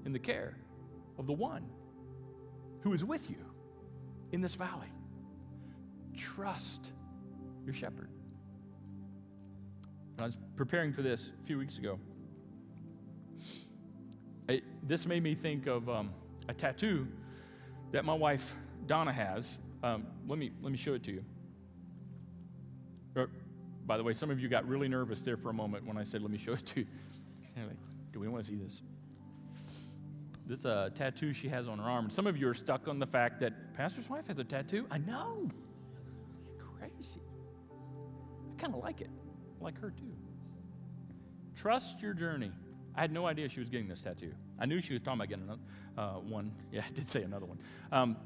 [0.04, 0.56] in the care
[1.18, 1.66] of the one
[2.82, 3.47] who is with you
[4.32, 4.88] in this valley.
[6.16, 6.86] Trust
[7.64, 8.10] your shepherd.
[10.18, 11.98] I was preparing for this a few weeks ago.
[14.48, 16.10] It, this made me think of um,
[16.48, 17.06] a tattoo
[17.92, 19.58] that my wife Donna has.
[19.82, 21.24] Um, let, me, let me show it to you.
[23.14, 23.26] Or, uh,
[23.86, 26.02] by the way, some of you got really nervous there for a moment when I
[26.02, 26.86] said, let me show it to you.
[27.56, 27.74] Anyway,
[28.12, 28.82] do we want to see this?
[30.48, 32.06] This uh, tattoo she has on her arm.
[32.06, 34.86] And some of you are stuck on the fact that pastor's wife has a tattoo.
[34.90, 35.50] I know.
[36.38, 37.20] It's crazy.
[37.70, 39.10] I kind of like it.
[39.60, 40.16] I like her too.
[41.54, 42.50] Trust your journey.
[42.96, 44.32] I had no idea she was getting this tattoo.
[44.58, 45.60] I knew she was talking about getting another,
[45.98, 46.52] uh, one.
[46.72, 47.58] Yeah, I did say another one.
[47.92, 48.16] Um,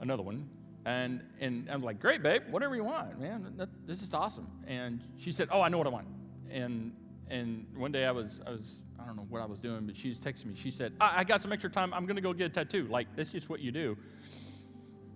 [0.00, 0.48] another one.
[0.84, 3.54] And, and I was like, great, babe, whatever you want, man.
[3.56, 4.46] That, this is awesome.
[4.68, 6.06] And she said, oh, I know what I want.
[6.48, 6.92] And,
[7.28, 9.96] and one day I was, I was, I don't know what I was doing, but
[9.96, 10.54] she was texting me.
[10.54, 11.92] She said, I, I got some extra time.
[11.94, 12.88] I'm going to go get a tattoo.
[12.90, 13.96] Like, that's just what you do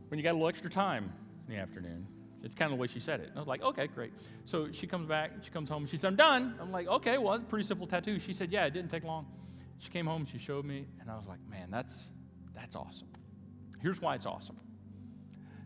[0.08, 1.12] when you got a little extra time
[1.48, 2.06] in the afternoon.
[2.42, 3.30] It's kind of the way she said it.
[3.34, 4.12] I was like, okay, great.
[4.44, 6.54] So she comes back, she comes home, she said, I'm done.
[6.60, 8.18] I'm like, okay, well, a pretty simple tattoo.
[8.18, 9.26] She said, yeah, it didn't take long.
[9.78, 12.10] She came home, she showed me, and I was like, man, that's,
[12.54, 13.08] that's awesome.
[13.80, 14.56] Here's why it's awesome.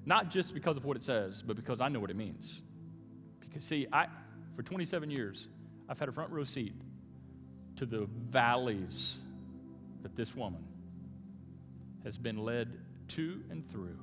[0.06, 2.62] Not just because of what it says, but because I know what it means.
[3.40, 4.06] Because, see, I,
[4.54, 5.48] for 27 years,
[5.88, 6.74] I've had a front row seat
[7.76, 9.20] to the valleys
[10.02, 10.64] that this woman
[12.04, 12.72] has been led
[13.08, 13.98] to and through.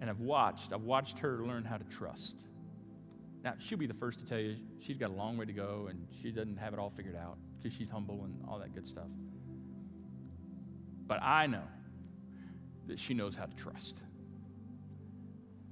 [0.00, 2.36] And I've watched, I've watched her learn how to trust.
[3.42, 5.86] Now, she'll be the first to tell you she's got a long way to go
[5.88, 8.86] and she doesn't have it all figured out because she's humble and all that good
[8.86, 9.08] stuff.
[11.06, 11.62] But I know
[12.88, 14.02] that she knows how to trust.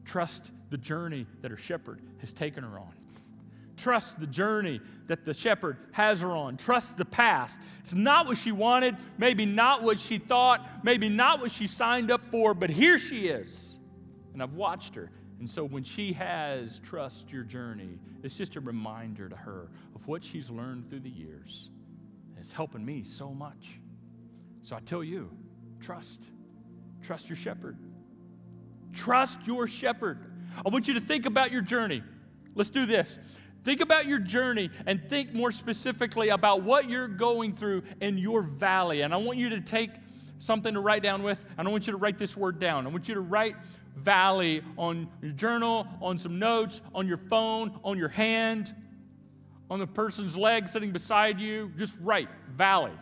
[0.05, 2.93] Trust the journey that her shepherd has taken her on.
[3.77, 6.57] Trust the journey that the shepherd has her on.
[6.57, 7.59] Trust the path.
[7.81, 12.11] It's not what she wanted, maybe not what she thought, maybe not what she signed
[12.11, 13.79] up for, but here she is.
[14.33, 15.11] And I've watched her.
[15.39, 20.07] And so when she has trust your journey, it's just a reminder to her of
[20.07, 21.71] what she's learned through the years.
[22.39, 23.81] It's helping me so much.
[24.63, 25.31] So I tell you,
[25.81, 26.25] trust.
[27.03, 27.77] Trust your shepherd.
[28.93, 30.19] Trust your shepherd.
[30.65, 32.03] I want you to think about your journey.
[32.55, 33.19] Let's do this.
[33.65, 38.43] Think about your journey and think more specifically about what you're going through in your
[38.43, 39.01] valley.
[39.01, 39.91] And I want you to take
[40.39, 42.87] something to write down with, and I want you to write this word down.
[42.87, 43.57] I want you to write
[43.97, 48.75] valley on your journal, on some notes, on your phone, on your hand,
[49.71, 51.73] on the person's leg sitting beside you.
[51.79, 52.93] Just write valley.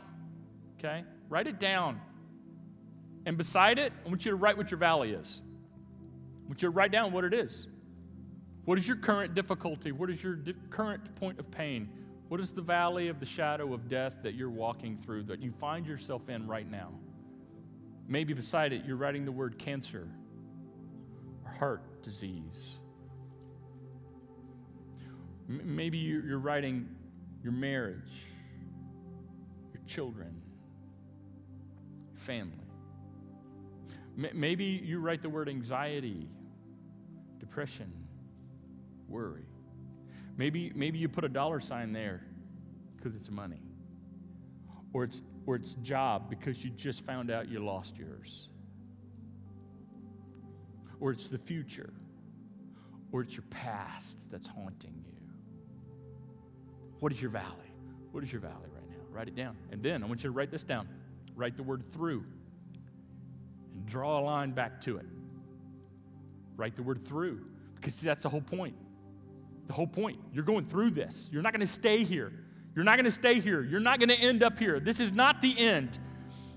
[0.78, 1.02] Okay?
[1.28, 2.00] Write it down.
[3.26, 5.42] And beside it, I want you to write what your valley is.
[6.44, 7.66] I want you to write down what it is.
[8.64, 9.92] What is your current difficulty?
[9.92, 11.88] What is your di- current point of pain?
[12.28, 15.50] What is the valley of the shadow of death that you're walking through, that you
[15.50, 16.92] find yourself in right now?
[18.08, 20.08] Maybe beside it, you're writing the word cancer
[21.44, 22.76] or heart disease.
[25.48, 26.88] M- maybe you're writing
[27.42, 28.12] your marriage,
[29.74, 30.40] your children,
[32.14, 32.58] family.
[34.14, 36.28] Maybe you write the word anxiety,
[37.38, 37.92] depression,
[39.12, 39.46] worry.
[40.36, 42.24] Maybe, maybe you put a dollar sign there
[42.96, 43.62] because it's money.
[44.92, 48.48] Or it's, or it's job because you just found out you lost yours.
[51.02, 51.92] or it's the future,
[53.10, 55.18] or it's your past that's haunting you.
[57.00, 57.74] What is your valley?
[58.12, 59.04] What is your valley right now?
[59.10, 59.56] Write it down.
[59.72, 60.88] And then I want you to write this down.
[61.34, 62.24] Write the word through
[63.74, 65.06] and draw a line back to it.
[66.56, 68.76] Write the word through because see, that's the whole point.
[69.66, 70.18] The whole point.
[70.32, 71.30] You're going through this.
[71.32, 72.32] You're not going to stay here.
[72.74, 73.62] You're not going to stay here.
[73.62, 74.80] You're not going to end up here.
[74.80, 75.98] This is not the end.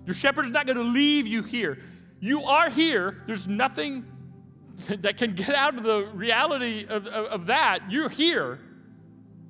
[0.05, 1.79] Your shepherd is not going to leave you here.
[2.19, 3.23] You are here.
[3.27, 4.05] There's nothing
[4.99, 7.91] that can get out of the reality of, of, of that.
[7.91, 8.59] You're here,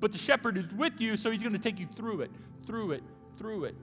[0.00, 2.30] but the shepherd is with you, so he's going to take you through it,
[2.66, 3.02] through it,
[3.38, 3.74] through it.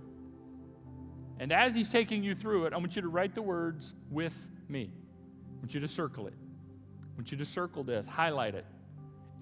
[1.40, 4.50] And as he's taking you through it, I want you to write the words with
[4.70, 4.92] me.
[4.92, 6.34] I want you to circle it.
[6.36, 8.66] I want you to circle this, highlight it.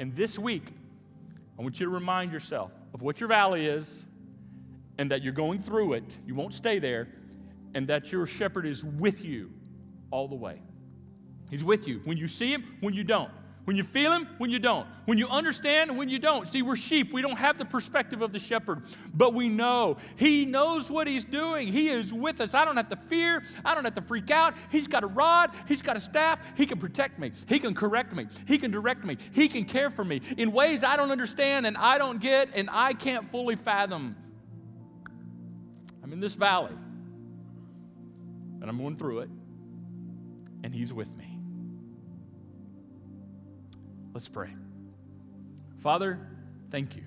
[0.01, 0.63] And this week,
[1.59, 4.03] I want you to remind yourself of what your valley is
[4.97, 6.17] and that you're going through it.
[6.25, 7.07] You won't stay there,
[7.75, 9.51] and that your shepherd is with you
[10.09, 10.59] all the way.
[11.51, 13.29] He's with you when you see him, when you don't.
[13.65, 14.87] When you feel him, when you don't.
[15.05, 16.47] When you understand, when you don't.
[16.47, 17.13] See, we're sheep.
[17.13, 18.83] We don't have the perspective of the shepherd,
[19.13, 19.97] but we know.
[20.15, 21.67] He knows what he's doing.
[21.67, 22.55] He is with us.
[22.55, 23.43] I don't have to fear.
[23.63, 24.55] I don't have to freak out.
[24.71, 25.51] He's got a rod.
[25.67, 26.39] He's got a staff.
[26.57, 27.31] He can protect me.
[27.47, 28.27] He can correct me.
[28.47, 29.17] He can direct me.
[29.31, 32.67] He can care for me in ways I don't understand and I don't get and
[32.71, 34.15] I can't fully fathom.
[36.03, 36.75] I'm in this valley
[38.61, 39.29] and I'm going through it,
[40.63, 41.30] and he's with me.
[44.13, 44.49] Let's pray.
[45.77, 46.19] Father,
[46.69, 47.03] thank you.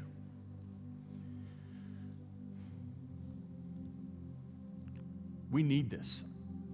[5.50, 6.24] We need this.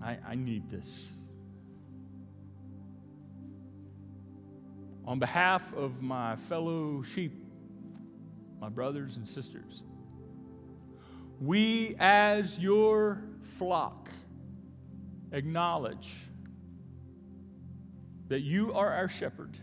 [0.02, 1.12] I, I need this.
[5.04, 7.44] On behalf of my fellow sheep,
[8.60, 9.82] my brothers and sisters,
[11.40, 14.08] we as your flock
[15.32, 16.26] acknowledge
[18.28, 19.58] that you are our shepherd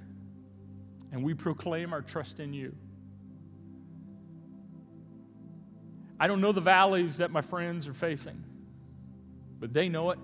[1.11, 2.75] and we proclaim our trust in you.
[6.19, 8.43] I don't know the valleys that my friends are facing,
[9.59, 10.19] but they know it.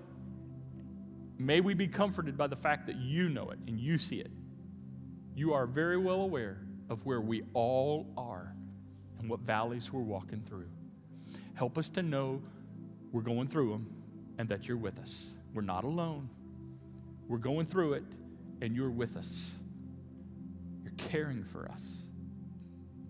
[1.38, 4.30] May we be comforted by the fact that you know it and you see it.
[5.34, 6.58] You are very well aware
[6.90, 8.54] of where we all are
[9.18, 10.68] and what valleys we're walking through.
[11.54, 12.42] Help us to know
[13.12, 13.94] we're going through them
[14.38, 15.34] and that you're with us.
[15.54, 16.28] We're not alone.
[17.28, 18.04] We're going through it
[18.60, 19.56] and you're with us
[20.96, 21.82] caring for us.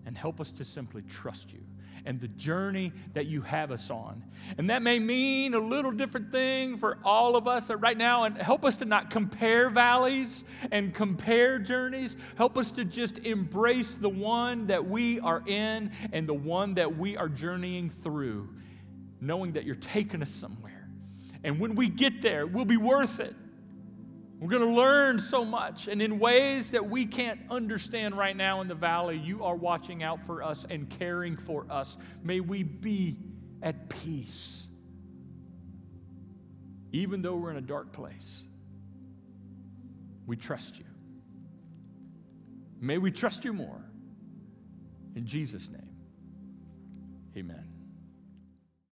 [0.05, 1.61] And help us to simply trust you
[2.05, 4.23] and the journey that you have us on.
[4.57, 8.23] And that may mean a little different thing for all of us right now.
[8.23, 12.15] And help us to not compare valleys and compare journeys.
[12.37, 16.95] Help us to just embrace the one that we are in and the one that
[16.95, 18.49] we are journeying through,
[19.19, 20.87] knowing that you're taking us somewhere.
[21.43, 23.35] And when we get there, we'll be worth it.
[24.39, 25.87] We're going to learn so much.
[25.87, 30.03] And in ways that we can't understand right now in the valley, you are watching
[30.03, 31.97] out for us and caring for us.
[32.21, 33.17] May we be
[33.63, 34.67] at peace,
[36.91, 38.43] even though we're in a dark place.
[40.27, 40.85] We trust you.
[42.81, 43.81] May we trust you more.
[45.15, 45.95] In Jesus' name,
[47.37, 47.74] amen.